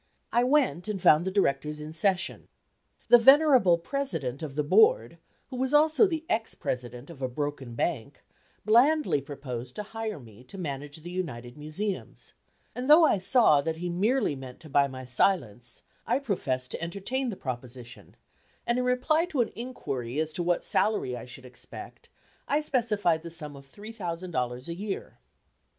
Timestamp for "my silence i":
14.87-16.17